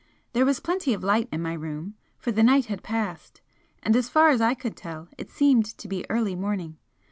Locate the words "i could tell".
4.41-5.09